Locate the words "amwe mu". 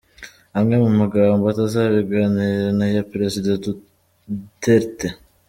0.57-0.89